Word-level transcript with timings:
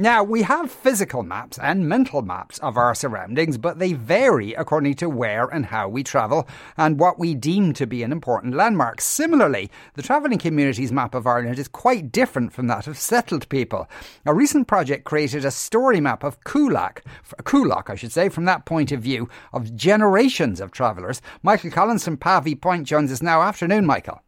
Now, 0.00 0.22
we 0.22 0.42
have 0.42 0.70
physical 0.70 1.24
maps 1.24 1.58
and 1.58 1.88
mental 1.88 2.22
maps 2.22 2.60
of 2.60 2.76
our 2.76 2.94
surroundings, 2.94 3.58
but 3.58 3.80
they 3.80 3.94
vary 3.94 4.54
according 4.54 4.94
to 4.94 5.08
where 5.08 5.46
and 5.46 5.66
how 5.66 5.88
we 5.88 6.04
travel 6.04 6.46
and 6.76 7.00
what 7.00 7.18
we 7.18 7.34
deem 7.34 7.72
to 7.72 7.84
be 7.84 8.04
an 8.04 8.12
important 8.12 8.54
landmark. 8.54 9.00
Similarly, 9.00 9.72
the 9.94 10.02
travelling 10.02 10.38
community's 10.38 10.92
map 10.92 11.16
of 11.16 11.26
Ireland 11.26 11.58
is 11.58 11.66
quite 11.66 12.12
different 12.12 12.52
from 12.52 12.68
that 12.68 12.86
of 12.86 12.96
settled 12.96 13.48
people. 13.48 13.88
A 14.24 14.32
recent 14.32 14.68
project 14.68 15.02
created 15.02 15.44
a 15.44 15.50
story 15.50 15.98
map 16.00 16.22
of 16.22 16.44
Coolock, 16.44 17.02
Coolock, 17.42 17.90
I 17.90 17.96
should 17.96 18.12
say, 18.12 18.28
from 18.28 18.44
that 18.44 18.66
point 18.66 18.92
of 18.92 19.02
view 19.02 19.28
of 19.52 19.74
generations 19.74 20.60
of 20.60 20.70
travellers. 20.70 21.20
Michael 21.42 21.72
Collins 21.72 22.04
from 22.04 22.18
Pavee 22.18 22.54
Point 22.54 22.86
joins 22.86 23.10
us 23.10 23.20
now. 23.20 23.42
Afternoon, 23.42 23.84
Michael. 23.84 24.22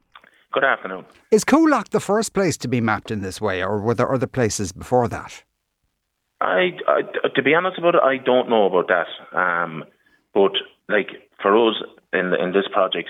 Good 0.52 0.64
afternoon. 0.64 1.04
Is 1.30 1.44
Coolock 1.44 1.90
the 1.90 2.00
first 2.00 2.34
place 2.34 2.56
to 2.56 2.66
be 2.66 2.80
mapped 2.80 3.12
in 3.12 3.20
this 3.20 3.40
way, 3.40 3.62
or 3.62 3.80
were 3.80 3.94
there 3.94 4.12
other 4.12 4.26
places 4.26 4.72
before 4.72 5.06
that? 5.06 5.44
I, 6.40 6.70
I, 6.88 7.02
to 7.34 7.42
be 7.42 7.54
honest 7.54 7.78
about 7.78 7.94
it, 7.96 8.02
I 8.02 8.16
don't 8.16 8.48
know 8.48 8.66
about 8.66 8.88
that. 8.88 9.38
Um, 9.38 9.84
but 10.32 10.52
like 10.88 11.08
for 11.42 11.68
us 11.68 11.76
in 12.12 12.32
in 12.34 12.52
this 12.52 12.66
project, 12.72 13.08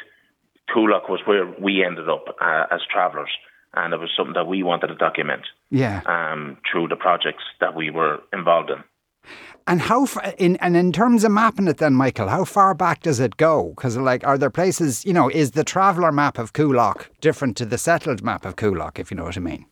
Coolock 0.75 1.09
was 1.09 1.21
where 1.25 1.47
we 1.61 1.85
ended 1.85 2.09
up 2.09 2.25
uh, 2.41 2.65
as 2.71 2.81
travellers, 2.91 3.31
and 3.75 3.95
it 3.95 4.01
was 4.01 4.11
something 4.17 4.35
that 4.35 4.47
we 4.47 4.63
wanted 4.63 4.89
to 4.89 4.95
document. 4.95 5.43
Yeah. 5.71 6.03
Um, 6.07 6.59
through 6.71 6.89
the 6.89 6.97
projects 6.97 7.45
that 7.61 7.75
we 7.75 7.91
were 7.91 8.19
involved 8.33 8.71
in. 8.71 8.83
And 9.67 9.83
how 9.83 10.07
in 10.39 10.57
and 10.57 10.77
in 10.77 10.91
terms 10.91 11.23
of 11.23 11.31
mapping 11.31 11.69
it, 11.69 11.77
then, 11.77 11.95
Michael, 11.95 12.29
how 12.29 12.45
far 12.45 12.75
back 12.75 13.03
does 13.03 13.21
it 13.21 13.37
go? 13.37 13.73
Because 13.77 13.97
like, 13.97 14.27
are 14.27 14.39
there 14.39 14.51
places? 14.51 15.05
You 15.05 15.13
know, 15.13 15.29
is 15.29 15.53
the 15.53 15.63
traveller 15.63 16.11
map 16.11 16.39
of 16.39 16.53
Coolock 16.53 17.07
different 17.21 17.57
to 17.59 17.67
the 17.67 17.79
settled 17.79 18.25
map 18.25 18.45
of 18.45 18.57
Coolock? 18.57 18.99
If 18.99 19.11
you 19.11 19.17
know 19.17 19.25
what 19.25 19.37
I 19.37 19.41
mean. 19.41 19.67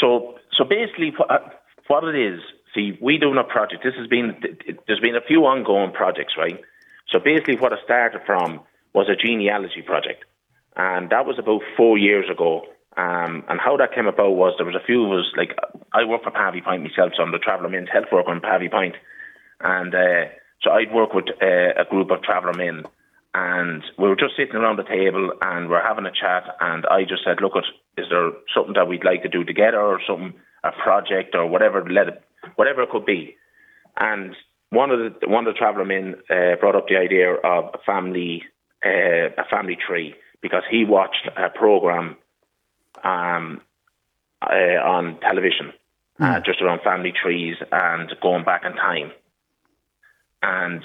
So, 0.00 0.34
so 0.56 0.64
basically, 0.64 1.12
what 1.88 2.04
it 2.04 2.16
is, 2.16 2.40
see, 2.74 2.96
we 3.02 3.18
doing 3.18 3.38
a 3.38 3.44
project. 3.44 3.82
This 3.82 3.94
has 3.98 4.06
been 4.06 4.36
there's 4.86 5.00
been 5.00 5.16
a 5.16 5.26
few 5.26 5.44
ongoing 5.46 5.92
projects, 5.92 6.34
right? 6.38 6.60
So 7.10 7.18
basically, 7.18 7.56
what 7.56 7.72
it 7.72 7.80
started 7.84 8.20
from 8.26 8.60
was 8.94 9.08
a 9.08 9.16
genealogy 9.16 9.82
project, 9.82 10.24
and 10.76 11.10
that 11.10 11.26
was 11.26 11.38
about 11.38 11.62
four 11.76 11.98
years 11.98 12.30
ago. 12.30 12.62
Um, 12.96 13.44
and 13.48 13.60
how 13.60 13.76
that 13.76 13.94
came 13.94 14.08
about 14.08 14.34
was 14.34 14.54
there 14.56 14.66
was 14.66 14.74
a 14.74 14.84
few 14.84 15.06
of 15.06 15.20
us, 15.20 15.26
like 15.36 15.54
I 15.92 16.04
work 16.04 16.24
for 16.24 16.32
Pavee 16.32 16.64
Point 16.64 16.82
myself, 16.82 17.12
so 17.16 17.22
I'm 17.22 17.30
the 17.30 17.38
traveller 17.38 17.68
men's 17.68 17.90
health 17.92 18.10
worker 18.10 18.32
in 18.32 18.40
Point, 18.40 18.96
and 19.60 19.94
uh, 19.94 20.24
so 20.62 20.70
I'd 20.72 20.92
work 20.92 21.14
with 21.14 21.26
uh, 21.40 21.80
a 21.80 21.84
group 21.88 22.10
of 22.10 22.22
traveller 22.22 22.54
men, 22.54 22.82
and 23.34 23.84
we 23.98 24.08
were 24.08 24.16
just 24.16 24.34
sitting 24.36 24.56
around 24.56 24.78
the 24.78 24.82
table 24.82 25.30
and 25.40 25.70
we're 25.70 25.86
having 25.86 26.06
a 26.06 26.10
chat, 26.10 26.42
and 26.60 26.86
I 26.86 27.04
just 27.04 27.22
said, 27.24 27.40
look, 27.40 27.54
at, 27.54 27.64
is 28.02 28.10
there 28.10 28.32
something 28.52 28.74
that 28.74 28.88
we'd 28.88 29.04
like 29.04 29.22
to 29.22 29.28
do 29.28 29.44
together, 29.44 29.80
or 29.80 30.00
something 30.04 30.34
a 30.68 30.82
project 30.82 31.34
or 31.34 31.46
whatever, 31.46 31.84
let 31.88 32.08
it, 32.08 32.22
whatever 32.56 32.82
it 32.82 32.90
could 32.90 33.06
be. 33.06 33.36
And 33.96 34.34
one 34.70 34.90
of 34.90 34.98
the 34.98 35.28
one 35.28 35.46
of 35.46 35.54
the 35.54 35.58
traveller 35.58 35.84
men 35.84 36.16
uh, 36.30 36.56
brought 36.60 36.76
up 36.76 36.86
the 36.88 36.96
idea 36.96 37.34
of 37.34 37.74
a 37.74 37.78
family 37.84 38.42
uh, 38.84 39.30
a 39.36 39.44
family 39.50 39.76
tree 39.76 40.14
because 40.40 40.62
he 40.70 40.84
watched 40.84 41.28
a 41.36 41.48
program 41.50 42.16
um, 43.02 43.60
uh, 44.42 44.78
on 44.84 45.18
television 45.20 45.72
mm. 46.20 46.44
just 46.44 46.60
around 46.60 46.80
family 46.82 47.12
trees 47.12 47.56
and 47.72 48.12
going 48.22 48.44
back 48.44 48.62
in 48.64 48.72
time. 48.74 49.10
And 50.42 50.82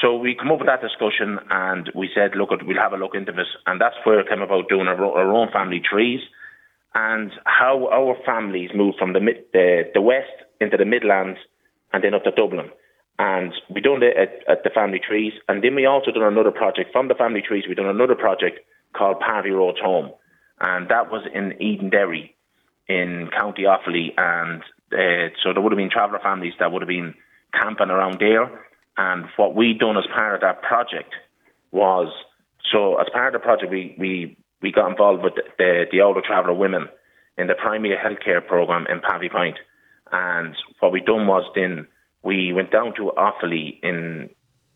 so 0.00 0.16
we 0.16 0.34
come 0.34 0.50
up 0.50 0.58
with 0.58 0.68
that 0.68 0.82
discussion 0.82 1.38
and 1.50 1.90
we 1.94 2.10
said, 2.14 2.32
look, 2.34 2.50
we'll 2.50 2.76
have 2.76 2.92
a 2.92 2.96
look 2.96 3.14
into 3.14 3.32
this. 3.32 3.46
And 3.66 3.80
that's 3.80 3.94
where 4.04 4.20
it 4.20 4.28
came 4.28 4.42
about 4.42 4.68
doing 4.68 4.88
our, 4.88 5.02
our 5.04 5.32
own 5.32 5.50
family 5.52 5.80
trees 5.80 6.20
and 6.96 7.30
how 7.44 7.88
our 7.92 8.16
families 8.24 8.70
moved 8.74 8.96
from 8.98 9.12
the, 9.12 9.20
the, 9.52 9.82
the 9.92 10.00
west 10.00 10.32
into 10.62 10.78
the 10.78 10.86
Midlands 10.86 11.38
and 11.92 12.02
then 12.02 12.14
up 12.14 12.24
to 12.24 12.30
Dublin. 12.30 12.70
And 13.18 13.52
we 13.68 13.82
done 13.82 14.02
it 14.02 14.16
at, 14.16 14.50
at, 14.50 14.64
the 14.64 14.70
family 14.70 14.98
trees, 14.98 15.34
and 15.46 15.62
then 15.62 15.74
we 15.74 15.84
also 15.84 16.10
done 16.10 16.22
another 16.22 16.50
project 16.50 16.92
from 16.92 17.08
the 17.08 17.14
family 17.14 17.42
trees. 17.46 17.64
We 17.68 17.74
done 17.74 17.86
another 17.86 18.14
project 18.14 18.60
called 18.94 19.20
Pavee 19.20 19.50
Road 19.50 19.76
Home, 19.82 20.10
and 20.60 20.88
that 20.88 21.10
was 21.10 21.26
in 21.34 21.52
Edenderry, 21.60 22.34
in 22.88 23.28
County 23.38 23.64
Offaly, 23.64 24.12
and 24.16 24.62
uh, 24.92 25.34
so 25.42 25.52
there 25.52 25.62
would 25.62 25.72
have 25.72 25.78
been 25.78 25.90
traveller 25.90 26.20
families 26.22 26.54
that 26.58 26.72
would 26.72 26.82
have 26.82 26.88
been 26.88 27.14
camping 27.52 27.90
around 27.90 28.18
there. 28.20 28.50
And 28.98 29.26
what 29.36 29.54
we 29.54 29.74
done 29.74 29.96
as 29.96 30.04
part 30.14 30.34
of 30.34 30.40
that 30.42 30.62
project 30.62 31.14
was, 31.72 32.08
so 32.70 32.96
as 32.96 33.06
part 33.12 33.34
of 33.34 33.40
the 33.40 33.44
project, 33.44 33.70
we 33.70 33.96
we 33.98 34.36
we 34.62 34.72
got 34.72 34.90
involved 34.90 35.22
with 35.22 35.34
the, 35.58 35.84
the 35.90 36.00
older 36.00 36.20
traveller 36.20 36.54
women 36.54 36.88
in 37.38 37.46
the 37.46 37.54
primary 37.54 37.96
healthcare 37.96 38.46
program 38.46 38.86
in 38.88 39.00
Pavee 39.00 39.30
Point. 39.30 39.58
And 40.10 40.54
what 40.80 40.92
we 40.92 41.00
done 41.00 41.26
was 41.26 41.44
then 41.54 41.86
we 42.22 42.52
went 42.52 42.70
down 42.70 42.94
to 42.96 43.12
Offaly 43.16 43.78
in 43.82 44.30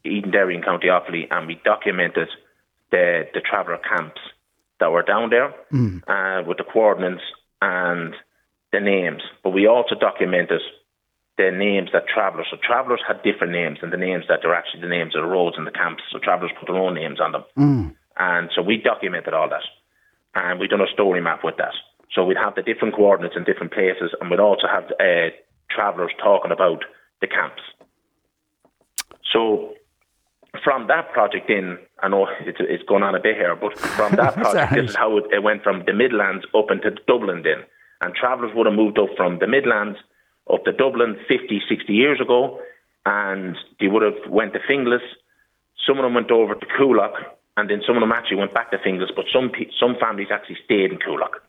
Edenderry 0.05 0.55
in 0.55 0.63
County 0.63 0.89
Offaly 0.89 1.27
and 1.31 1.47
we 1.47 1.61
documented 1.65 2.29
the, 2.91 3.25
the 3.35 3.41
traveller 3.41 3.79
camps 3.79 4.21
that 4.81 4.91
were 4.91 5.03
down 5.03 5.31
there 5.31 5.55
mm. 5.73 6.03
uh, 6.09 6.43
with 6.47 6.59
the 6.59 6.65
coordinates 6.65 7.23
and 7.61 8.15
the 8.73 8.81
names. 8.81 9.23
But 9.43 9.51
we 9.51 9.67
also 9.67 9.95
documented 9.95 10.61
the 11.37 11.51
names 11.51 11.91
that 11.93 12.09
travellers, 12.13 12.47
so 12.51 12.57
travellers 12.63 13.01
had 13.07 13.23
different 13.23 13.53
names 13.53 13.79
than 13.81 13.91
the 13.91 13.97
names 13.97 14.25
that 14.29 14.45
are 14.45 14.55
actually 14.55 14.83
the 14.83 14.89
names 14.89 15.15
of 15.17 15.23
the 15.23 15.29
roads 15.29 15.57
and 15.57 15.67
the 15.67 15.71
camps. 15.71 16.03
So 16.13 16.19
travellers 16.19 16.53
put 16.59 16.67
their 16.67 16.77
own 16.77 16.95
names 16.95 17.21
on 17.21 17.33
them. 17.33 17.45
Mm. 17.57 17.95
And 18.19 18.51
so 18.55 18.63
we 18.63 18.77
documented 18.77 19.35
all 19.35 19.49
that. 19.49 19.65
And 20.35 20.61
we 20.61 20.69
done 20.69 20.81
a 20.81 20.93
story 20.93 21.21
map 21.21 21.41
with 21.43 21.57
that. 21.59 21.75
So 22.15 22.25
we'd 22.25 22.37
have 22.37 22.55
the 22.55 22.63
different 22.63 22.95
coordinates 22.95 23.37
in 23.37 23.45
different 23.45 23.73
places, 23.73 24.11
and 24.21 24.31
we'd 24.31 24.41
also 24.41 24.67
have 24.67 24.85
uh, 24.99 25.31
travellers 25.71 26.13
talking 26.23 26.51
about 26.51 26.85
the 27.21 27.29
camps. 27.29 27.63
So 29.33 29.75
from 30.65 30.89
that 30.89 31.13
project 31.13 31.49
in, 31.49 31.79
I 32.03 32.09
know 32.09 32.27
it's, 32.41 32.59
it's 32.61 32.83
going 32.85 33.03
on 33.03 33.15
a 33.15 33.21
bit 33.21 33.37
here, 33.37 33.55
but 33.55 33.79
from 33.79 34.17
that 34.17 34.35
project, 34.43 34.75
this 34.75 34.91
is 34.91 34.97
how 34.97 35.17
it, 35.19 35.25
it, 35.33 35.43
went 35.43 35.63
from 35.63 35.85
the 35.87 35.93
Midlands 35.93 36.45
up 36.55 36.71
into 36.71 36.91
Dublin 37.07 37.43
then. 37.45 37.65
And 38.01 38.15
travellers 38.15 38.53
would 38.55 38.67
have 38.67 38.75
moved 38.75 38.99
up 38.99 39.11
from 39.17 39.39
the 39.39 39.47
Midlands 39.47 39.99
up 40.53 40.65
to 40.65 40.73
Dublin 40.73 41.17
50, 41.29 41.63
60 41.69 41.93
years 41.93 42.21
ago, 42.21 42.61
and 43.07 43.57
they 43.79 43.87
would 43.87 44.03
have 44.03 44.31
went 44.31 44.53
to 44.55 44.59
Finglas. 44.61 45.05
Some 45.87 45.99
of 45.99 46.03
them 46.03 46.15
went 46.15 46.31
over 46.31 46.55
to 46.55 46.67
Coolock, 46.67 47.15
and 47.57 47.71
then 47.71 47.83
some 47.87 47.97
of 47.97 48.01
them 48.01 48.13
actually 48.13 48.39
went 48.39 48.55
back 48.55 48.71
to 48.73 48.79
Finglas, 48.79 49.15
but 49.15 49.27
some 49.33 49.53
some 49.79 49.97
families 50.01 50.29
actually 50.33 50.59
stayed 50.65 50.93
in 50.93 50.99
Coolock. 50.99 51.41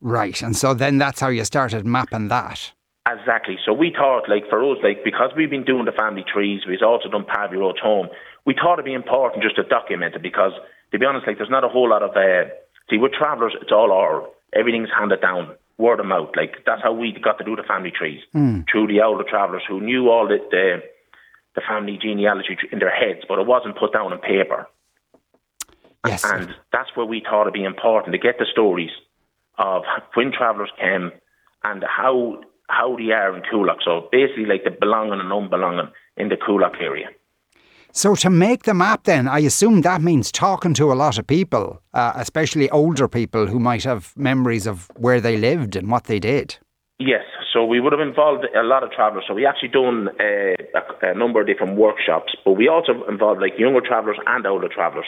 Right, 0.00 0.40
and 0.42 0.56
so 0.56 0.74
then 0.74 0.98
that's 0.98 1.20
how 1.20 1.28
you 1.28 1.44
started 1.44 1.86
mapping 1.86 2.28
that. 2.28 2.72
Exactly. 3.10 3.56
So 3.64 3.72
we 3.72 3.90
thought, 3.90 4.28
like 4.28 4.48
for 4.48 4.62
us, 4.70 4.78
like 4.82 5.02
because 5.02 5.30
we've 5.36 5.50
been 5.50 5.64
doing 5.64 5.86
the 5.86 5.92
family 5.92 6.24
trees, 6.30 6.62
we've 6.68 6.82
also 6.82 7.08
done 7.08 7.24
Pavee 7.24 7.56
Road 7.56 7.78
Home. 7.82 8.08
We 8.44 8.54
thought 8.54 8.74
it'd 8.74 8.84
be 8.84 8.92
important 8.92 9.42
just 9.42 9.56
to 9.56 9.62
document 9.62 10.14
it 10.14 10.22
because, 10.22 10.52
to 10.92 10.98
be 10.98 11.06
honest, 11.06 11.26
like 11.26 11.38
there's 11.38 11.50
not 11.50 11.64
a 11.64 11.68
whole 11.68 11.88
lot 11.88 12.02
of. 12.02 12.10
Uh, 12.10 12.50
see, 12.90 12.98
with 12.98 13.12
travellers, 13.12 13.54
it's 13.60 13.72
all 13.72 13.90
oral. 13.90 14.34
Everything's 14.54 14.90
handed 14.96 15.20
down, 15.20 15.54
word 15.78 16.00
of 16.00 16.06
mouth. 16.06 16.30
Like 16.36 16.64
that's 16.66 16.82
how 16.82 16.92
we 16.92 17.12
got 17.12 17.38
to 17.38 17.44
do 17.44 17.56
the 17.56 17.62
family 17.62 17.90
trees 17.90 18.20
mm. 18.34 18.64
through 18.70 18.88
the 18.88 19.00
older 19.00 19.24
travellers 19.24 19.62
who 19.66 19.80
knew 19.80 20.10
all 20.10 20.28
the, 20.28 20.38
the 20.50 20.82
the 21.54 21.62
family 21.66 21.98
genealogy 22.00 22.56
in 22.70 22.78
their 22.78 22.94
heads, 22.94 23.24
but 23.26 23.38
it 23.38 23.46
wasn't 23.46 23.76
put 23.78 23.92
down 23.92 24.12
on 24.12 24.18
paper. 24.20 24.68
Yes. 26.06 26.24
And 26.24 26.54
that's 26.72 26.90
where 26.94 27.06
we 27.06 27.22
thought 27.28 27.42
it'd 27.42 27.54
be 27.54 27.64
important 27.64 28.12
to 28.12 28.18
get 28.18 28.38
the 28.38 28.46
stories 28.50 28.90
of 29.58 29.82
when 30.14 30.32
travellers 30.32 30.70
came 30.78 31.12
and 31.64 31.84
how 31.84 32.40
how 32.68 32.96
they 32.96 33.12
are 33.12 33.34
in 33.34 33.42
Coolock. 33.42 33.78
So 33.84 34.08
basically, 34.12 34.44
like 34.44 34.64
the 34.64 34.70
belonging 34.70 35.20
and 35.20 35.30
unbelonging 35.32 35.90
in 36.16 36.28
the 36.28 36.36
Coolock 36.36 36.80
area. 36.80 37.08
So 37.92 38.14
to 38.16 38.30
make 38.30 38.64
the 38.64 38.74
map, 38.74 39.04
then 39.04 39.26
I 39.26 39.38
assume 39.40 39.80
that 39.80 40.02
means 40.02 40.30
talking 40.30 40.74
to 40.74 40.92
a 40.92 40.94
lot 40.94 41.18
of 41.18 41.26
people, 41.26 41.80
uh, 41.94 42.12
especially 42.16 42.68
older 42.70 43.08
people 43.08 43.46
who 43.46 43.58
might 43.58 43.84
have 43.84 44.12
memories 44.16 44.66
of 44.66 44.90
where 44.96 45.20
they 45.20 45.38
lived 45.38 45.74
and 45.74 45.90
what 45.90 46.04
they 46.04 46.20
did. 46.20 46.58
Yes, 46.98 47.24
so 47.52 47.64
we 47.64 47.80
would 47.80 47.92
have 47.92 48.06
involved 48.06 48.44
a 48.54 48.62
lot 48.62 48.82
of 48.82 48.90
travellers. 48.90 49.24
So 49.26 49.34
we 49.34 49.46
actually 49.46 49.70
done 49.70 50.08
a, 50.20 50.54
a, 50.74 51.12
a 51.12 51.14
number 51.14 51.40
of 51.40 51.46
different 51.46 51.76
workshops, 51.76 52.34
but 52.44 52.52
we 52.52 52.68
also 52.68 53.04
involved 53.08 53.40
like 53.40 53.58
younger 53.58 53.80
travellers 53.80 54.18
and 54.26 54.46
older 54.46 54.68
travellers. 54.68 55.06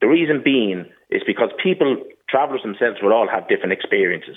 The 0.00 0.08
reason 0.08 0.42
being 0.44 0.84
is 1.10 1.22
because 1.26 1.50
people, 1.62 1.96
travellers 2.32 2.62
themselves, 2.62 2.98
would 3.02 3.12
all 3.12 3.28
have 3.28 3.46
different 3.48 3.72
experiences 3.72 4.36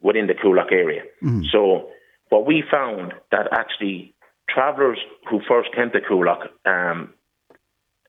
within 0.00 0.26
the 0.26 0.34
Coolock 0.34 0.72
area. 0.72 1.02
Mm. 1.22 1.44
So 1.52 1.90
what 2.30 2.46
we 2.46 2.64
found 2.68 3.12
that 3.30 3.46
actually 3.52 4.14
travellers 4.48 4.98
who 5.28 5.40
first 5.46 5.68
came 5.74 5.90
to 5.90 6.00
Coolock 6.00 6.48
um, 6.64 7.12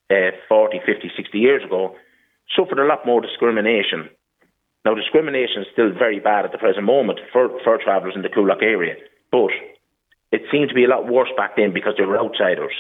uh, 0.10 0.32
40, 0.48 0.80
50, 0.86 1.12
60 1.16 1.38
years 1.38 1.64
ago 1.64 1.96
suffered 2.56 2.80
a 2.80 2.86
lot 2.86 3.06
more 3.06 3.22
discrimination. 3.22 4.10
Now, 4.86 4.94
discrimination 4.94 5.64
is 5.64 5.68
still 5.74 5.92
very 5.92 6.20
bad 6.20 6.46
at 6.46 6.54
the 6.54 6.58
present 6.58 6.86
moment 6.86 7.20
for, 7.34 7.50
for 7.64 7.78
travellers 7.78 8.14
in 8.16 8.22
the 8.22 8.30
Coolock 8.30 8.64
area, 8.64 8.96
but 9.32 9.52
it 10.32 10.44
seemed 10.52 10.70
to 10.70 10.76
be 10.76 10.86
a 10.86 10.88
lot 10.88 11.08
worse 11.08 11.30
back 11.36 11.58
then 11.58 11.74
because 11.74 11.96
they 11.98 12.06
were 12.06 12.18
outsiders 12.18 12.74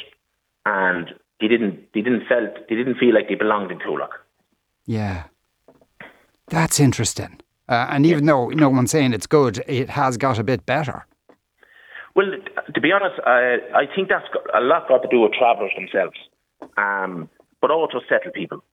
and 0.65 1.13
they 1.39 1.47
didn't 1.47 1.91
they 1.93 2.01
didn't 2.01 2.27
felt 2.27 2.67
they 2.69 2.75
didn't 2.75 2.97
feel 2.97 3.13
like 3.13 3.27
they 3.27 3.35
belonged 3.35 3.71
in 3.71 3.79
Coolock. 3.79 4.09
Yeah, 4.85 5.23
that's 6.47 6.79
interesting. 6.79 7.39
Uh, 7.69 7.87
and 7.89 8.05
even 8.05 8.25
yeah. 8.25 8.31
though 8.31 8.47
no 8.49 8.69
one's 8.69 8.91
saying 8.91 9.13
it's 9.13 9.27
good, 9.27 9.63
it 9.67 9.89
has 9.89 10.17
got 10.17 10.39
a 10.39 10.43
bit 10.43 10.65
better. 10.65 11.05
Well, 12.15 12.31
to 12.73 12.81
be 12.81 12.91
honest, 12.91 13.19
I, 13.25 13.57
I 13.75 13.85
think 13.93 14.09
that's 14.09 14.25
got 14.33 14.43
a 14.59 14.63
lot 14.63 14.87
got 14.87 15.03
to 15.03 15.07
do 15.09 15.21
with 15.21 15.33
travellers 15.33 15.71
themselves, 15.77 16.17
um, 16.77 17.29
but 17.61 17.69
also 17.69 17.99
settled 18.09 18.33
people. 18.33 18.63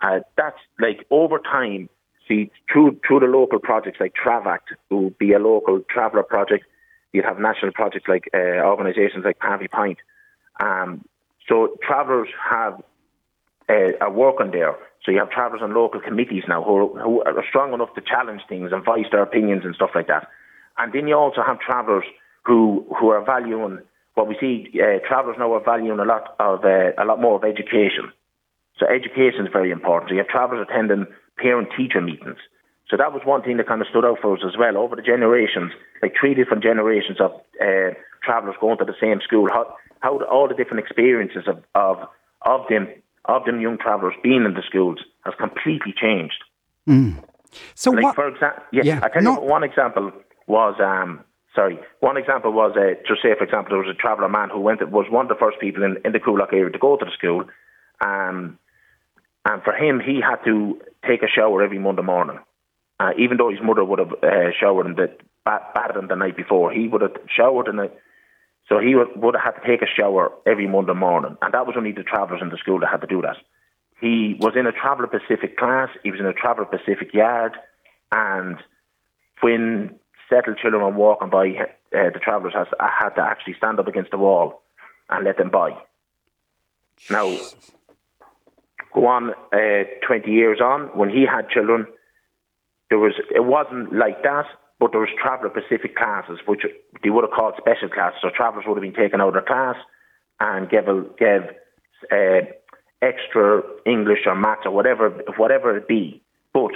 Uh, 0.00 0.20
that's 0.36 0.58
like 0.80 1.06
over 1.10 1.38
time. 1.38 1.88
See, 2.26 2.50
through 2.72 2.98
through 3.06 3.20
the 3.20 3.26
local 3.26 3.58
projects 3.58 3.98
like 4.00 4.14
Travact, 4.14 4.72
who 4.88 5.00
would 5.00 5.18
be 5.18 5.34
a 5.34 5.38
local 5.38 5.82
traveller 5.90 6.22
project, 6.22 6.64
you'd 7.12 7.26
have 7.26 7.38
national 7.38 7.72
projects 7.72 8.08
like 8.08 8.30
uh, 8.32 8.64
organisations 8.64 9.26
like 9.26 9.38
Pavee 9.38 9.70
Point. 9.70 9.98
Um, 10.58 11.04
so 11.46 11.76
travellers 11.86 12.28
have 12.50 12.82
uh, 13.68 13.96
are 14.00 14.12
working 14.12 14.50
there. 14.50 14.74
So 15.04 15.12
you 15.12 15.18
have 15.18 15.30
travellers 15.30 15.62
on 15.62 15.74
local 15.74 16.00
committees 16.00 16.44
now 16.48 16.62
who 16.62 16.76
are, 16.76 17.02
who 17.02 17.22
are 17.22 17.44
strong 17.48 17.72
enough 17.74 17.94
to 17.94 18.00
challenge 18.00 18.42
things 18.48 18.70
and 18.72 18.84
voice 18.84 19.06
their 19.10 19.22
opinions 19.22 19.64
and 19.64 19.74
stuff 19.74 19.90
like 19.94 20.06
that. 20.08 20.28
And 20.78 20.92
then 20.92 21.06
you 21.06 21.14
also 21.14 21.42
have 21.46 21.60
travellers 21.60 22.04
who 22.44 22.84
who 22.98 23.08
are 23.08 23.24
valuing 23.24 23.78
what 24.14 24.28
we 24.28 24.36
see. 24.40 24.70
Uh, 24.74 24.98
travellers 25.06 25.36
now 25.38 25.52
are 25.52 25.64
valuing 25.64 25.98
a 26.00 26.04
lot 26.04 26.34
of 26.40 26.64
uh, 26.64 26.92
a 26.98 27.04
lot 27.04 27.20
more 27.20 27.36
of 27.36 27.44
education. 27.44 28.12
So 28.78 28.86
education 28.86 29.46
is 29.46 29.52
very 29.52 29.70
important. 29.70 30.10
So 30.10 30.14
you 30.14 30.18
have 30.18 30.28
travellers 30.28 30.66
attending 30.68 31.06
parent-teacher 31.36 32.00
meetings. 32.00 32.38
So 32.90 32.96
that 32.96 33.12
was 33.12 33.22
one 33.24 33.42
thing 33.42 33.56
that 33.58 33.68
kind 33.68 33.80
of 33.80 33.88
stood 33.88 34.04
out 34.04 34.18
for 34.20 34.34
us 34.36 34.42
as 34.46 34.58
well 34.58 34.76
over 34.76 34.96
the 34.96 35.02
generations, 35.02 35.72
like 36.02 36.14
three 36.18 36.34
different 36.34 36.62
generations 36.62 37.18
of 37.20 37.32
uh, 37.62 37.94
travellers 38.22 38.56
going 38.60 38.78
to 38.78 38.84
the 38.84 38.98
same 39.00 39.20
school. 39.22 39.48
How, 39.48 39.74
how 40.00 40.22
all 40.24 40.48
the 40.48 40.54
different 40.54 40.80
experiences 40.80 41.44
of, 41.46 41.62
of 41.74 42.08
of 42.44 42.66
them 42.68 42.88
of 43.26 43.44
them 43.44 43.60
young 43.60 43.78
travellers 43.78 44.14
being 44.22 44.44
in 44.44 44.54
the 44.54 44.62
schools 44.66 44.98
has 45.24 45.34
completely 45.38 45.94
changed. 45.96 46.42
Mm. 46.88 47.22
So 47.74 47.90
like 47.90 48.04
what? 48.04 48.14
For 48.14 48.28
example, 48.28 48.62
yeah, 48.72 48.82
yeah, 48.84 49.00
I 49.02 49.08
tell 49.08 49.22
no. 49.22 49.34
you 49.34 49.48
one 49.48 49.64
example 49.64 50.12
was 50.46 50.74
um, 50.80 51.20
sorry. 51.54 51.78
One 52.00 52.16
example 52.16 52.52
was 52.52 52.76
uh, 52.76 53.00
just 53.06 53.22
say 53.22 53.34
for 53.36 53.44
example 53.44 53.70
there 53.70 53.82
was 53.82 53.94
a 53.94 54.00
traveller 54.00 54.28
man 54.28 54.50
who 54.50 54.60
went 54.60 54.86
was 54.90 55.06
one 55.10 55.26
of 55.26 55.28
the 55.28 55.40
first 55.40 55.58
people 55.60 55.82
in, 55.82 55.96
in 56.04 56.12
the 56.12 56.20
Coolock 56.20 56.52
area 56.52 56.70
to 56.70 56.78
go 56.78 56.96
to 56.96 57.04
the 57.04 57.10
school, 57.16 57.44
um, 58.04 58.58
and 59.44 59.62
for 59.62 59.72
him 59.74 60.00
he 60.00 60.20
had 60.20 60.44
to 60.44 60.80
take 61.06 61.22
a 61.22 61.28
shower 61.28 61.62
every 61.62 61.78
Monday 61.78 62.02
morning. 62.02 62.38
Uh, 63.00 63.10
even 63.18 63.36
though 63.36 63.50
his 63.50 63.60
mother 63.62 63.84
would 63.84 63.98
have 63.98 64.12
uh, 64.22 64.50
showered 64.58 64.86
him 64.86 64.94
the, 64.94 65.10
battered 65.44 65.96
him 65.96 66.06
the 66.06 66.14
night 66.14 66.36
before, 66.36 66.72
he 66.72 66.86
would 66.86 67.02
have 67.02 67.16
showered 67.26 67.66
in 67.66 67.76
the 67.76 67.90
so 68.68 68.78
he 68.78 68.94
would, 68.94 69.08
would 69.16 69.34
have 69.34 69.54
had 69.54 69.60
to 69.62 69.68
take 69.68 69.82
a 69.82 69.86
shower 69.86 70.32
every 70.46 70.66
Monday 70.66 70.94
morning, 70.94 71.36
and 71.42 71.54
that 71.54 71.66
was 71.66 71.74
only 71.76 71.92
the 71.92 72.02
travellers 72.02 72.40
in 72.42 72.48
the 72.48 72.56
school 72.56 72.80
that 72.80 72.90
had 72.90 73.00
to 73.02 73.06
do 73.06 73.20
that. 73.22 73.36
He 74.00 74.36
was 74.40 74.54
in 74.56 74.66
a 74.66 74.72
Traveller 74.72 75.06
Pacific 75.06 75.56
class, 75.56 75.90
he 76.02 76.10
was 76.10 76.20
in 76.20 76.26
a 76.26 76.32
Traveller 76.32 76.66
Pacific 76.66 77.12
yard, 77.12 77.56
and 78.12 78.56
when 79.40 79.98
settled 80.28 80.58
children 80.58 80.82
were 80.82 80.90
walking 80.90 81.30
by, 81.30 81.48
uh, 81.48 82.10
the 82.12 82.20
travellers 82.22 82.54
has, 82.54 82.66
had 82.80 83.10
to 83.10 83.22
actually 83.22 83.54
stand 83.54 83.78
up 83.78 83.86
against 83.86 84.10
the 84.10 84.18
wall 84.18 84.62
and 85.10 85.24
let 85.24 85.36
them 85.36 85.50
by. 85.50 85.70
Now, 87.10 87.36
go 88.94 89.06
on 89.06 89.30
uh, 89.52 89.84
20 90.06 90.30
years 90.30 90.60
on, 90.60 90.96
when 90.96 91.10
he 91.10 91.26
had 91.26 91.50
children, 91.50 91.86
there 92.88 92.98
was 92.98 93.14
it 93.34 93.44
wasn't 93.44 93.94
like 93.94 94.22
that, 94.22 94.46
but 94.80 94.90
there 94.92 95.00
was 95.00 95.08
Traveller 95.20 95.50
Pacific 95.50 95.96
classes, 95.96 96.38
which 96.46 96.62
they 97.02 97.10
would 97.10 97.24
have 97.24 97.30
called 97.30 97.54
special 97.58 97.88
classes. 97.88 98.18
So 98.22 98.30
travellers 98.34 98.64
would 98.66 98.76
have 98.76 98.82
been 98.82 99.00
taken 99.00 99.20
out 99.20 99.28
of 99.28 99.34
their 99.34 99.42
class 99.42 99.76
and 100.40 100.68
gave, 100.68 100.86
gave 101.16 101.42
uh, 102.10 102.46
extra 103.00 103.62
English 103.86 104.20
or 104.26 104.34
maths 104.34 104.62
or 104.64 104.72
whatever, 104.72 105.10
whatever 105.36 105.76
it 105.76 105.86
be. 105.86 106.22
But 106.52 106.72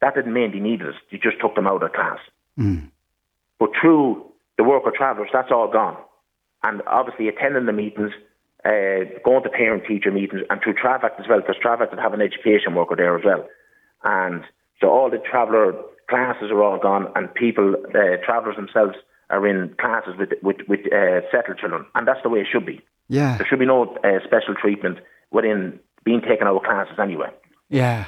that 0.00 0.14
didn't 0.14 0.32
mean 0.32 0.52
they 0.52 0.60
needed 0.60 0.88
it. 0.88 0.94
You 1.10 1.18
just 1.18 1.40
took 1.40 1.54
them 1.54 1.66
out 1.66 1.82
of 1.82 1.92
class. 1.92 2.18
Mm. 2.58 2.90
But 3.58 3.70
through 3.80 4.32
the 4.56 4.64
work 4.64 4.86
of 4.86 4.94
travellers, 4.94 5.28
that's 5.32 5.50
all 5.50 5.70
gone. 5.70 5.96
And 6.62 6.82
obviously 6.86 7.28
attending 7.28 7.66
the 7.66 7.72
meetings, 7.72 8.12
uh, 8.64 9.20
going 9.24 9.42
to 9.44 9.50
parent-teacher 9.50 10.10
meetings, 10.10 10.42
and 10.50 10.60
through 10.62 10.74
Travact 10.74 11.20
as 11.20 11.28
well, 11.28 11.40
because 11.40 11.56
Travact 11.62 11.90
would 11.90 12.00
have 12.00 12.14
an 12.14 12.22
education 12.22 12.74
worker 12.74 12.96
there 12.96 13.16
as 13.16 13.24
well. 13.24 13.46
And 14.04 14.42
so 14.80 14.88
all 14.88 15.10
the 15.10 15.18
traveller 15.18 15.74
classes 16.08 16.50
are 16.50 16.62
all 16.62 16.78
gone, 16.78 17.08
and 17.14 17.32
people, 17.34 17.74
uh, 17.90 18.16
travellers 18.24 18.56
themselves, 18.56 18.96
are 19.30 19.46
in 19.46 19.74
classes 19.80 20.14
with 20.18 20.30
with, 20.42 20.56
with 20.68 20.80
uh, 20.92 21.20
settled 21.30 21.58
children, 21.58 21.84
and 21.94 22.06
that's 22.06 22.22
the 22.22 22.28
way 22.28 22.40
it 22.40 22.46
should 22.50 22.66
be. 22.66 22.80
Yeah, 23.08 23.36
there 23.36 23.46
should 23.48 23.58
be 23.58 23.66
no 23.66 23.96
uh, 24.04 24.18
special 24.24 24.54
treatment 24.54 24.98
within 25.30 25.80
being 26.04 26.20
taken 26.20 26.46
out 26.46 26.56
of 26.56 26.62
classes 26.62 26.98
anyway. 27.00 27.30
Yeah, 27.68 28.06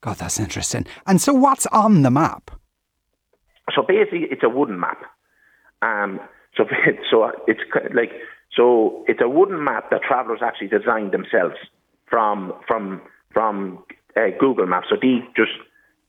God, 0.00 0.16
that's 0.16 0.38
interesting. 0.38 0.86
And 1.06 1.20
so, 1.20 1.32
what's 1.32 1.66
on 1.66 2.02
the 2.02 2.10
map? 2.10 2.50
So 3.74 3.82
basically, 3.82 4.26
it's 4.30 4.44
a 4.44 4.48
wooden 4.48 4.78
map. 4.78 5.02
Um, 5.82 6.20
so 6.56 6.64
so 7.10 7.32
it's 7.46 7.60
like 7.94 8.12
so 8.56 9.04
it's 9.08 9.20
a 9.20 9.28
wooden 9.28 9.62
map 9.62 9.90
that 9.90 10.02
travellers 10.02 10.40
actually 10.42 10.68
designed 10.68 11.12
themselves 11.12 11.56
from 12.08 12.52
from 12.66 13.02
from 13.32 13.82
uh, 14.16 14.28
Google 14.38 14.66
Maps. 14.66 14.86
So 14.90 14.96
they 15.00 15.18
just 15.36 15.52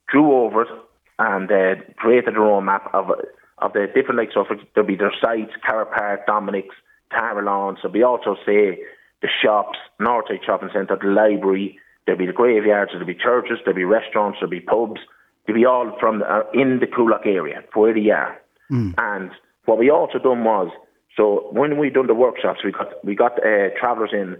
drew 0.07 0.31
over 0.31 0.61
it 0.61 0.69
and 1.19 1.51
uh, 1.51 1.75
created 1.97 2.35
their 2.35 2.43
own 2.43 2.65
map 2.65 2.89
of 2.93 3.11
of 3.59 3.73
the 3.73 3.87
different 3.93 4.17
like 4.17 4.29
so 4.33 4.45
for, 4.45 4.55
there'll 4.75 4.87
be 4.87 4.95
their 4.95 5.13
sites, 5.19 5.51
Cara 5.65 5.85
Park, 5.85 6.27
Dominic's, 6.27 6.75
Tarralon. 7.11 7.77
So 7.81 7.89
we 7.89 8.03
also 8.03 8.35
say 8.45 8.79
the 9.21 9.29
shops, 9.41 9.79
Northside 9.99 10.45
Shopping 10.45 10.69
Centre, 10.71 10.97
the 11.01 11.07
library. 11.07 11.79
There'll 12.05 12.19
be 12.19 12.27
the 12.27 12.33
graveyards. 12.33 12.91
There'll 12.91 13.07
be 13.07 13.15
churches. 13.15 13.57
There'll 13.65 13.75
be 13.75 13.83
restaurants. 13.83 14.37
There'll 14.39 14.51
be 14.51 14.59
pubs. 14.59 15.01
They'll 15.45 15.55
be 15.55 15.65
all 15.65 15.91
from 15.99 16.23
uh, 16.23 16.41
in 16.53 16.79
the 16.79 16.87
Coolock 16.87 17.25
area 17.25 17.63
where 17.73 17.93
they 17.93 18.09
are. 18.11 18.39
Mm. 18.71 18.93
And 18.97 19.31
what 19.65 19.79
we 19.79 19.89
also 19.89 20.19
done 20.19 20.43
was 20.43 20.69
so 21.15 21.47
when 21.51 21.79
we 21.79 21.89
done 21.89 22.07
the 22.07 22.13
workshops, 22.13 22.59
we 22.63 22.71
got 22.71 23.03
we 23.03 23.15
got 23.15 23.43
uh, 23.43 23.69
travellers 23.79 24.11
in 24.13 24.37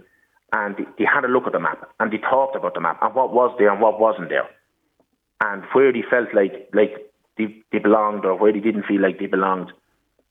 and 0.52 0.76
they, 0.76 0.84
they 0.98 1.04
had 1.04 1.24
a 1.24 1.28
look 1.28 1.46
at 1.46 1.52
the 1.52 1.60
map 1.60 1.88
and 2.00 2.12
they 2.12 2.18
talked 2.18 2.56
about 2.56 2.74
the 2.74 2.80
map 2.80 2.98
and 3.02 3.14
what 3.14 3.32
was 3.32 3.54
there 3.58 3.70
and 3.70 3.80
what 3.80 4.00
wasn't 4.00 4.28
there 4.28 4.48
and 5.40 5.62
where 5.72 5.92
they 5.92 6.02
felt 6.08 6.34
like 6.34 6.68
like 6.72 7.10
they, 7.36 7.56
they 7.72 7.78
belonged 7.78 8.24
or 8.24 8.36
where 8.36 8.52
they 8.52 8.60
didn't 8.60 8.84
feel 8.84 9.00
like 9.00 9.18
they 9.18 9.26
belonged, 9.26 9.72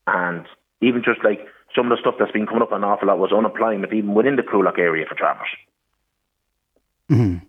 and 0.06 0.46
even 0.80 1.02
just 1.04 1.24
like 1.24 1.40
some 1.74 1.90
of 1.90 1.96
the 1.96 2.00
stuff 2.00 2.14
that's 2.18 2.32
been 2.32 2.46
coming 2.46 2.62
up 2.62 2.72
an 2.72 2.84
awful 2.84 3.08
lot 3.08 3.18
was 3.18 3.32
unemployment 3.32 3.92
even 3.92 4.14
within 4.14 4.36
the 4.36 4.42
Coolock 4.42 4.78
area 4.78 5.06
for 5.08 5.14
travellers. 5.14 5.48
Mm-hmm. 7.10 7.44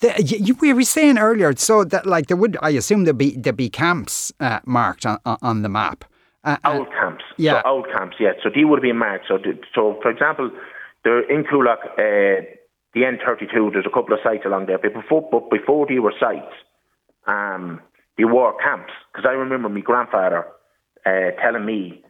The, 0.00 0.22
you, 0.22 0.54
we 0.60 0.72
were 0.72 0.82
saying 0.82 1.18
earlier, 1.18 1.54
so 1.56 1.82
that 1.84 2.06
like 2.06 2.28
there 2.28 2.36
would, 2.36 2.56
I 2.62 2.70
assume 2.70 3.04
there 3.04 3.14
be 3.14 3.36
there 3.36 3.52
be 3.52 3.68
camps 3.68 4.32
uh, 4.38 4.60
marked 4.64 5.04
on, 5.04 5.18
on 5.24 5.62
the 5.62 5.68
map. 5.68 6.04
Uh, 6.44 6.56
uh 6.64 6.78
old 6.78 6.88
camps, 6.90 7.24
yeah, 7.36 7.60
so 7.62 7.68
old 7.68 7.86
camps, 7.92 8.16
yeah. 8.20 8.32
So 8.42 8.50
they 8.54 8.64
would 8.64 8.80
be 8.80 8.92
marked. 8.92 9.26
So, 9.26 9.38
so 9.74 9.98
for 10.00 10.10
example, 10.10 10.52
there 11.02 11.28
in 11.28 11.42
Coolock, 11.42 11.84
uh, 11.98 12.46
the 12.94 13.00
N32. 13.00 13.72
There's 13.72 13.86
a 13.86 13.90
couple 13.90 14.14
of 14.14 14.20
sites 14.22 14.44
along 14.44 14.66
there, 14.66 14.78
but 14.78 14.94
before 14.94 15.28
but 15.30 15.50
before 15.50 15.86
they 15.86 15.98
were 15.98 16.14
sites, 16.18 16.54
um, 17.28 17.80
they 18.16 18.24
wore 18.24 18.56
camps. 18.58 18.92
Because 19.12 19.28
I 19.28 19.32
remember 19.32 19.68
my 19.68 19.80
grandfather 19.80 20.46
uh, 21.06 21.30
telling 21.40 21.64
me 21.64 22.02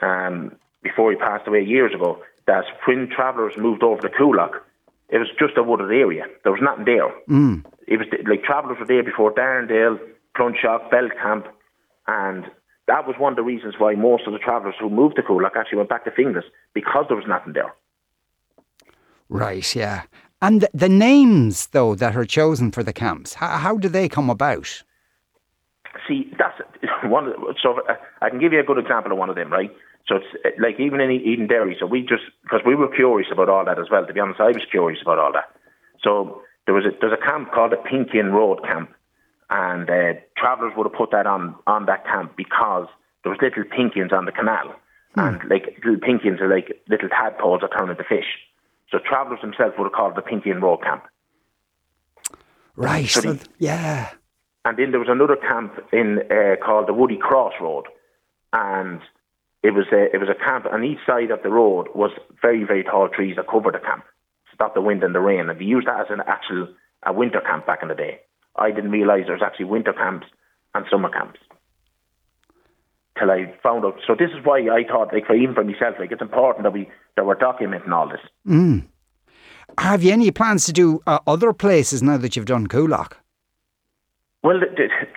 um, 0.00 0.56
before 0.82 1.10
he 1.10 1.16
passed 1.16 1.48
away 1.48 1.64
years 1.64 1.92
ago 1.94 2.22
that 2.46 2.64
when 2.86 3.08
travellers 3.08 3.54
moved 3.58 3.82
over 3.82 4.00
to 4.02 4.08
Coolock, 4.08 4.60
it 5.08 5.18
was 5.18 5.28
just 5.38 5.56
a 5.56 5.62
wooded 5.62 5.90
area. 5.90 6.24
There 6.42 6.52
was 6.52 6.60
nothing 6.62 6.84
there. 6.84 7.08
Mm. 7.28 7.64
It 7.86 7.98
was 7.98 8.06
like 8.28 8.44
travellers 8.44 8.78
were 8.78 8.86
there 8.86 9.02
before 9.02 9.32
Darndale, 9.32 9.98
Clonshaugh, 10.36 10.90
Camp, 10.90 11.46
and 12.06 12.44
that 12.86 13.06
was 13.06 13.16
one 13.18 13.32
of 13.32 13.36
the 13.36 13.42
reasons 13.42 13.74
why 13.78 13.94
most 13.94 14.26
of 14.26 14.32
the 14.32 14.38
travellers 14.38 14.74
who 14.78 14.88
moved 14.90 15.16
to 15.16 15.22
Coolock 15.22 15.56
actually 15.56 15.78
went 15.78 15.88
back 15.88 16.04
to 16.04 16.10
Finglas 16.10 16.44
because 16.74 17.06
there 17.08 17.16
was 17.16 17.26
nothing 17.26 17.54
there. 17.54 17.74
Right, 19.28 19.74
yeah. 19.74 20.02
And 20.40 20.60
the, 20.60 20.70
the 20.72 20.88
names, 20.88 21.68
though, 21.68 21.94
that 21.96 22.16
are 22.16 22.24
chosen 22.24 22.70
for 22.70 22.82
the 22.82 22.92
camps, 22.92 23.34
how, 23.34 23.58
how 23.58 23.76
do 23.76 23.88
they 23.88 24.08
come 24.08 24.30
about? 24.30 24.82
See, 26.06 26.30
that's 26.38 26.60
one. 27.04 27.32
So 27.62 27.80
uh, 27.88 27.94
I 28.22 28.30
can 28.30 28.38
give 28.38 28.52
you 28.52 28.60
a 28.60 28.64
good 28.64 28.78
example 28.78 29.12
of 29.12 29.18
one 29.18 29.30
of 29.30 29.36
them, 29.36 29.52
right? 29.52 29.70
So 30.06 30.16
it's 30.16 30.26
uh, 30.44 30.50
like 30.62 30.78
even 30.78 31.00
in 31.00 31.10
Edenderry. 31.10 31.78
So 31.78 31.86
we 31.86 32.02
just 32.02 32.22
because 32.42 32.60
we 32.64 32.74
were 32.74 32.88
curious 32.88 33.28
about 33.32 33.48
all 33.48 33.64
that 33.64 33.78
as 33.78 33.86
well. 33.90 34.06
To 34.06 34.12
be 34.12 34.20
honest, 34.20 34.40
I 34.40 34.48
was 34.48 34.64
curious 34.70 35.00
about 35.02 35.18
all 35.18 35.32
that. 35.32 35.50
So 36.02 36.42
there 36.66 36.74
was 36.74 36.84
a 36.84 36.90
there's 37.00 37.12
a 37.12 37.24
camp 37.24 37.52
called 37.52 37.72
the 37.72 37.76
Pinkeen 37.76 38.32
Road 38.32 38.62
Camp, 38.64 38.90
and 39.50 39.90
uh, 39.90 40.20
travellers 40.36 40.72
would 40.76 40.86
have 40.86 40.96
put 40.96 41.10
that 41.10 41.26
on 41.26 41.56
on 41.66 41.86
that 41.86 42.06
camp 42.06 42.36
because 42.36 42.86
there 43.22 43.32
was 43.32 43.40
little 43.42 43.64
pinkeens 43.64 44.12
on 44.12 44.24
the 44.24 44.32
canal, 44.32 44.74
hmm. 45.14 45.20
and 45.20 45.50
like 45.50 45.78
little 45.84 46.00
pinkeens 46.00 46.40
are 46.40 46.48
like 46.48 46.80
little 46.88 47.08
tadpoles 47.08 47.60
that 47.60 47.70
turn 47.76 47.90
into 47.90 48.04
fish. 48.04 48.38
So 48.90 48.98
travellers 48.98 49.40
themselves 49.40 49.74
would 49.78 49.84
have 49.84 49.92
called 49.92 50.16
it 50.16 50.24
the 50.24 50.50
and 50.50 50.62
Road 50.62 50.82
Camp. 50.82 51.04
Right. 52.76 53.08
So 53.08 53.20
so, 53.20 53.38
yeah. 53.58 54.10
And 54.64 54.78
then 54.78 54.90
there 54.90 55.00
was 55.00 55.08
another 55.10 55.36
camp 55.36 55.74
in 55.92 56.20
uh, 56.30 56.56
called 56.64 56.88
the 56.88 56.94
Woody 56.94 57.16
Cross 57.16 57.54
Road, 57.60 57.84
and 58.52 59.00
it 59.62 59.72
was 59.72 59.86
a, 59.92 60.14
it 60.14 60.18
was 60.18 60.28
a 60.28 60.34
camp 60.34 60.66
and 60.70 60.84
each 60.84 60.98
side 61.06 61.30
of 61.30 61.42
the 61.42 61.48
road 61.48 61.88
was 61.94 62.10
very 62.40 62.64
very 62.64 62.84
tall 62.84 63.08
trees 63.08 63.36
that 63.36 63.48
covered 63.48 63.74
the 63.74 63.78
camp, 63.78 64.04
stop 64.54 64.74
the 64.74 64.80
wind 64.80 65.02
and 65.02 65.14
the 65.14 65.20
rain, 65.20 65.48
and 65.48 65.58
they 65.58 65.64
used 65.64 65.86
that 65.86 66.00
as 66.00 66.06
an 66.10 66.20
actual 66.26 66.68
a 67.04 67.12
winter 67.12 67.40
camp 67.40 67.66
back 67.66 67.80
in 67.82 67.88
the 67.88 67.94
day. 67.94 68.20
I 68.56 68.70
didn't 68.70 68.90
realise 68.90 69.26
there 69.26 69.34
was 69.34 69.42
actually 69.42 69.66
winter 69.66 69.92
camps 69.92 70.26
and 70.74 70.84
summer 70.90 71.08
camps 71.08 71.38
till 73.18 73.30
I 73.30 73.54
found 73.62 73.84
out. 73.84 73.98
So 74.06 74.14
this 74.14 74.30
is 74.30 74.44
why 74.44 74.60
I 74.60 74.84
thought, 74.84 75.12
like, 75.12 75.26
for 75.26 75.34
even 75.34 75.54
for 75.54 75.64
myself, 75.64 75.96
like 75.98 76.12
it's 76.12 76.22
important 76.22 76.64
that 76.64 76.72
we 76.72 76.88
that 77.18 77.26
we're 77.26 77.34
documenting 77.34 77.90
all 77.90 78.08
this. 78.08 78.20
Mm. 78.46 78.86
Have 79.76 80.04
you 80.04 80.12
any 80.12 80.30
plans 80.30 80.64
to 80.66 80.72
do 80.72 81.00
uh, 81.06 81.18
other 81.26 81.52
places 81.52 82.00
now 82.00 82.16
that 82.16 82.36
you've 82.36 82.46
done 82.46 82.68
Coolock? 82.68 83.14
Well, 84.44 84.60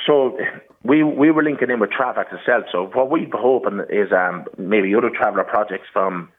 so 0.08 0.36
we 0.84 1.04
we 1.04 1.30
were 1.30 1.44
linking 1.44 1.70
in 1.70 1.80
with 1.80 1.92
Travact 1.92 2.34
itself. 2.34 2.66
So 2.72 2.90
what 2.94 3.12
we're 3.12 3.28
hoping 3.32 3.82
is 3.90 4.12
um, 4.12 4.46
maybe 4.58 4.96
other 4.96 5.12
traveller 5.12 5.44
projects 5.44 5.86
from 5.94 6.30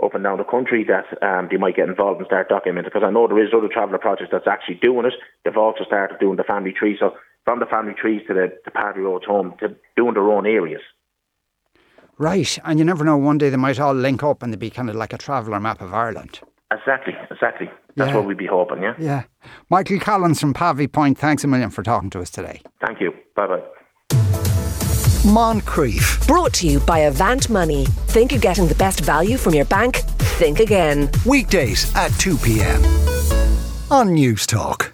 up 0.00 0.14
and 0.14 0.22
down 0.22 0.38
the 0.38 0.44
country 0.44 0.84
that 0.84 1.06
um, 1.22 1.48
they 1.50 1.56
might 1.56 1.74
get 1.74 1.88
involved 1.88 2.20
and 2.20 2.26
start 2.26 2.48
documenting. 2.48 2.84
Because 2.84 3.02
I 3.04 3.10
know 3.10 3.26
there 3.26 3.44
is 3.44 3.50
other 3.52 3.68
traveller 3.68 3.98
projects 3.98 4.30
that's 4.30 4.46
actually 4.46 4.76
doing 4.76 5.06
it. 5.06 5.14
They've 5.44 5.56
also 5.56 5.84
started 5.84 6.20
doing 6.20 6.36
the 6.36 6.44
family 6.44 6.72
tree. 6.72 6.96
So 7.00 7.16
from 7.44 7.58
the 7.58 7.66
family 7.66 7.94
trees 7.94 8.22
to 8.28 8.34
the, 8.34 8.46
the 8.64 8.70
Paddy 8.70 9.00
Road 9.00 9.24
home 9.24 9.54
to 9.58 9.74
doing 9.96 10.14
their 10.14 10.30
own 10.30 10.46
areas. 10.46 10.82
Right, 12.20 12.58
and 12.66 12.78
you 12.78 12.84
never 12.84 13.02
know. 13.02 13.16
One 13.16 13.38
day 13.38 13.48
they 13.48 13.56
might 13.56 13.80
all 13.80 13.94
link 13.94 14.22
up 14.22 14.42
and 14.42 14.52
they'd 14.52 14.58
be 14.58 14.68
kind 14.68 14.90
of 14.90 14.94
like 14.94 15.14
a 15.14 15.18
traveller 15.18 15.58
map 15.58 15.80
of 15.80 15.94
Ireland. 15.94 16.40
Exactly, 16.70 17.14
exactly. 17.30 17.70
That's 17.96 18.10
Yeah. 18.10 18.16
what 18.16 18.26
we'd 18.26 18.36
be 18.36 18.46
hoping. 18.46 18.82
Yeah. 18.82 18.92
Yeah. 18.98 19.22
Michael 19.70 19.98
Collins 19.98 20.38
from 20.38 20.52
Pavee 20.52 20.92
Point, 20.92 21.16
thanks 21.16 21.44
a 21.44 21.48
million 21.48 21.70
for 21.70 21.82
talking 21.82 22.10
to 22.10 22.20
us 22.20 22.28
today. 22.28 22.60
Thank 22.86 23.00
you. 23.00 23.12
Bye 23.34 23.46
bye. 23.46 23.62
Moncrieff. 25.24 26.26
Brought 26.26 26.52
to 26.54 26.66
you 26.66 26.80
by 26.80 26.98
Avant 27.00 27.48
Money. 27.48 27.86
Think 28.08 28.32
you're 28.32 28.40
getting 28.40 28.66
the 28.68 28.74
best 28.74 29.00
value 29.00 29.38
from 29.38 29.54
your 29.54 29.64
bank? 29.64 29.96
Think 30.38 30.60
again. 30.60 31.10
Weekdays 31.26 31.90
at 31.96 32.10
2 32.18 32.36
p.m. 32.36 32.82
on 33.90 34.08
Newstalk. 34.14 34.92